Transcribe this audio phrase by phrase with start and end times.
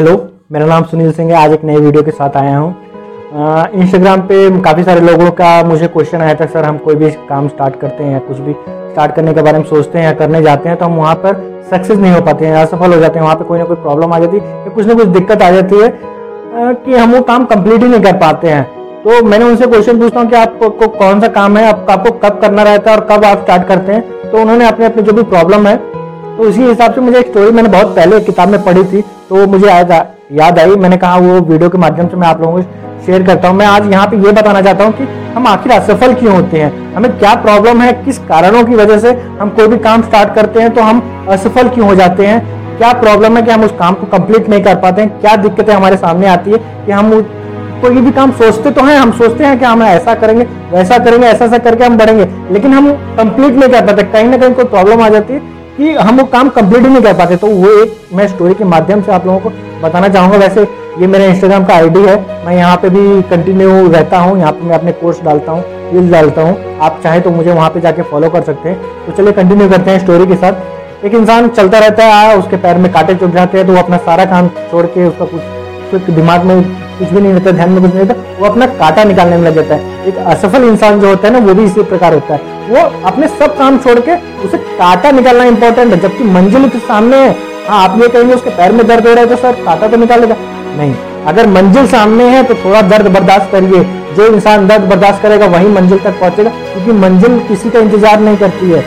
[0.00, 0.12] Hello,
[0.52, 4.60] मेरा नाम सुनील सिंह है, आज एक नए वीडियो के साथ आया हूँ। इंस्टाग्राम पे
[4.60, 8.04] काफ़ी सारे लोगों का मुझे क्वेश्चन आया था, सर, हम कोई भी काम स्टार्ट करते
[8.04, 10.78] हैं या कुछ भी स्टार्ट करने के बारे में सोचते हैं या करने जाते हैं
[10.78, 11.34] तो हम वहाँ पर
[11.70, 14.12] सक्सेस नहीं हो पाते हैं, असफल हो जाते हैं, वहाँ पे कोई ना कोई प्रॉब्लम
[14.12, 15.92] आ जाती है या कुछ ना कुछ दिक्कत आ जाती है
[16.76, 18.64] कि हम वो काम कंप्लीट ही नहीं कर पाते हैं।
[19.04, 22.62] तो मैंने उनसे क्वेश्चन पूछता हूँ कि आपको कौन सा काम है, आपको कब करना
[22.62, 24.30] रहता है और कब आप स्टार्ट करते हैं?
[24.30, 25.78] तो उन्होंने अपने अपने जो भी प्रॉब्लम है
[26.40, 29.46] तो उसी हिसाब से मुझे एक स्टोरी मैंने बहुत पहले किताब में पढ़ी थी तो
[29.46, 29.90] मुझे याद
[30.32, 33.48] याद आई। मैंने कहा वो वीडियो के माध्यम से मैं आप लोगों को शेयर करता
[33.48, 36.60] हूँ। मैं आज यहाँ पे ये बताना चाहता हूँ कि हम आखिर असफल क्यों होते
[36.60, 36.94] हैं?
[36.94, 37.92] हमें क्या प्रॉब्लम है?
[38.04, 41.68] किस कारणों की वजह से हम कोई भी काम स्टार्ट करते हैं तो हम असफल
[41.68, 42.40] क्यों हो जाते हैं?
[42.78, 45.20] क्या प्रॉब्लम है कि हम उस काम को कंप्लीट नहीं कर पाते हैं?
[45.20, 47.12] क्या दिक्कतें हमारे सामने आती है कि हम
[47.82, 51.26] कोई भी काम सोचते तो हैं, हम सोचते हैं कि हम ऐसा करेंगे, वैसा करेंगे
[51.26, 54.64] ऐसा ऐसा करके हम बढ़ेंगे, लेकिन हम कंप्लीट नहीं कर पाते। कहीं ना कहीं कोई
[54.66, 57.68] प्रॉब्लम आ जाती है। कि हम वो काम कंप्लीट ही नहीं कर पाते तो वो
[57.82, 59.50] एक मैं स्टोरी के माध्यम से आप लोगों को
[59.82, 60.62] बताना चाहूँगा। वैसे
[61.00, 62.16] ये मेरे इंस्टाग्राम का आईडी है,
[62.46, 66.10] मैं यहाँ पे भी कंटिन्यू रहता हूँ, यहाँ पे मैं अपने कोर्स डालता हूँ रील
[66.12, 69.32] डालता हूँ। आप चाहे तो मुझे वहाँ पे जाके फॉलो कर सकते हैं। तो चलिए
[69.32, 73.14] कंटिन्यू करते हैं स्टोरी के साथ। एक इंसान चलता रहता है उसके पैर में कांटे
[73.14, 76.62] चुभ जाते हैं तो वो अपना सारा काम छोड़ के उसका कुछ उसके दिमाग में
[76.98, 79.54] कुछ भी नहीं रहता, ध्यान में कुछ नहीं रहता, वो अपना कांटा निकालने में लग
[79.54, 82.49] जाता है। एक असफल इंसान जो होता है ना, वो भी इसी प्रकार होता है।
[82.68, 87.16] वो अपने सब काम छोड़ के उसे काटा निकालना इंपॉर्टेंट है, जबकि मंजिल उसके सामने
[87.18, 87.36] है।
[87.68, 89.96] हाँ आप ये कहेंगे उसके पैर में दर्द हो रहा है तो सर काटा तो
[89.96, 90.36] निकालेगा।
[90.76, 90.94] नहीं,
[91.26, 93.82] अगर मंजिल सामने है तो थोड़ा दर्द बर्दाश्त करिए।
[94.16, 98.36] जो इंसान दर्द बर्दाश्त करेगा, वही मंजिल तक पहुंचेगा, क्योंकि मंजिल किसी का इंतज़ार नहीं
[98.36, 98.84] करती है।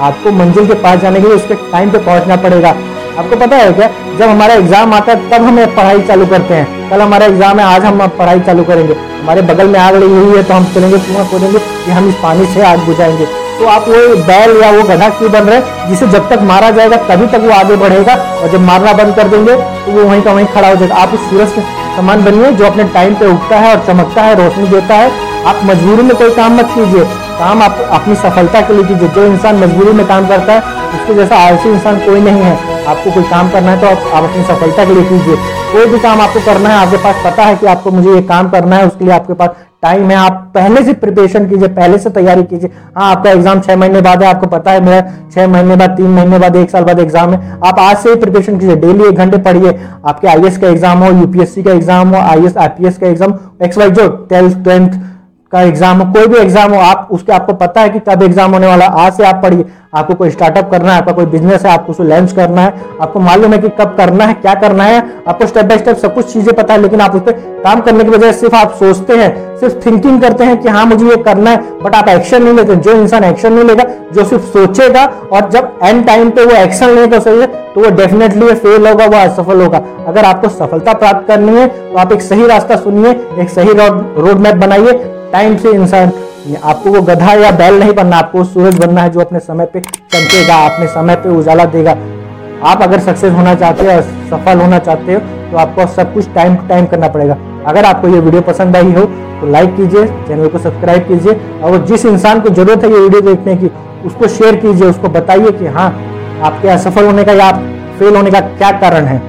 [0.00, 2.74] आपको मंजिल के पास जाने के लिए उसके टाइम पे पहुँचना पड़ेगा।
[3.18, 3.86] आपको पता है क्या?
[4.18, 7.64] जब हमारा एग्ज़ाम आता है, तब हमें पढ़ाई चालू करते हैं। कल हमारा एग्ज़ाम है,
[7.66, 10.98] आज हम पढ़ाई चालू करेंगे। हमारे बगल में आग लगी हुई है तो हम चलेंगे
[10.98, 13.26] कुआँ खोदेंगे कि हम इस पानी से आग बुझाएँगे।
[13.58, 16.96] तो आप वो बैल या वो गधा क्यों बन रहे जिसे जब तक मारा जाएगा,
[17.08, 20.32] तभी तक वो आगे बढ़ेगा और जब मारना बंद कर देंगे तो वो वहीं का
[20.32, 21.60] वहीं खड़ा हो जाएगा। आप इस सूरज के
[21.96, 25.10] समान बनिए जो अपने टाइम पे उगता है और चमकता है, रोशनी देता है।
[25.46, 27.04] आप मजबूरी में कोई काम मत कीजिए।
[27.38, 30.60] काम आप अपनी सफलता के लिए कीजिए। जो इंसान मजबूरी में काम करता है,
[30.94, 34.24] उसके जैसा आलसी इंसान कोई नहीं है। आपको कोई काम करना है तो आप, आप
[34.24, 35.36] अपनी सफलता के लिए कीजिए।
[35.72, 38.48] कोई भी काम आपको करना है आपके पास पता है कि आपको मुझे ये काम
[38.50, 42.10] करना है उसके लिए आपके पास टाइम है आप पहले से प्रिपरेशन कीजिए पहले से
[42.10, 45.00] तैयारी कीजिए। हाँ आपका एग्ज़ाम छह महीने बाद है आपको पता है मेरा
[45.34, 48.16] छह महीने बाद तीन महीने बाद एक साल बाद एग्ज़ाम है। आप आज से ही
[48.16, 52.22] प्रिपरेशन कीजिए डेली एक घंटे पढ़िए। आपके आई का एग्ज़ाम हो यूपीएससी का एग्ज़ाम हो
[52.22, 55.00] आई एस आई का एग्ज़ाम एक्स वाई जो ट्वेल्थ ट्वेल्थ
[55.52, 58.52] का एग्ज़ाम हो कोई भी एग्ज़ाम हो आप उसके आपको पता है कि कब एग्ज़ाम
[58.52, 61.72] होने वाला आज से आप पढ़िए। आपको कोई स्टार्टअप करना है, आपका कोई बिज़नेस है,
[61.72, 65.02] आपको उसे लॉन्च करना है, आपको मालूम है कि कब करना है, क्या करना है,
[65.28, 67.32] आपको स्टेप बाय स्टेप सब कुछ चीज़ें पता है, लेकिन आप उस पर
[67.64, 71.06] काम करने की वजह सिर्फ़ आप सोचते हैं, सिर्फ़ थिंकिंग करते हैं कि हाँ मुझे
[71.06, 74.44] ये करना है बट आप एक्शन नहीं लेते, जो इंसान एक्शन नहीं लेगा, जो सिर्फ़
[74.48, 78.86] सोचेगा, और जब एंड टाइम पे वो एक्शन नहीं कर सके तो वो डेफिनेटली फेल
[78.86, 82.76] होगा, वो असफल होगा। अगर आपको सफलता प्राप्त करनी है तो आप एक सही रास्ता
[82.78, 83.10] सुनिए,
[83.40, 84.92] एक सही रोड मैप बनाइए
[85.32, 86.10] टाइम से इंसान
[86.58, 89.80] आपको वो गधा या बैल नहीं बनना, आपको सूरज बनना है जो अपने समय पे
[89.80, 91.96] चमकेगा, अपने समय पे उजाला देगा।
[92.62, 94.00] आप अगर सक्सेस होना चाहते हो,
[94.30, 98.08] सफल होना चाहते हो तो आपको सब कुछ टाइम टू टाइम करना पड़ेगा। अगर आपको
[98.08, 99.04] ये वीडियो पसंद आई हो
[99.40, 103.20] तो लाइक कीजिए चैनल को सब्सक्राइब कीजिए, और जिस इंसान को ज़रूरत है ये वीडियो
[103.24, 103.70] देखने की,
[104.06, 105.90] उसको शेयर कीजिए, उसको बताइए कि हाँ
[106.44, 107.50] आपके असफल होने का या
[107.98, 109.22] फेल होने का क्या कारण है।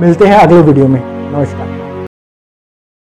[0.00, 1.85] मिलते हैं अगले वीडियो में। नमस्कार।